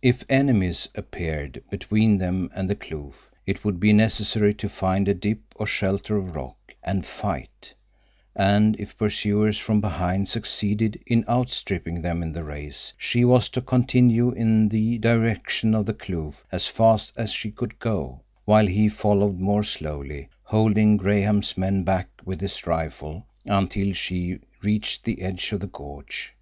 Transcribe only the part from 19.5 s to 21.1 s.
slowly, holding